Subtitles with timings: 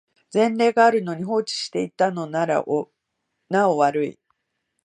[0.33, 2.65] 前例があるのに放置していたのなら
[3.49, 4.19] なお悪い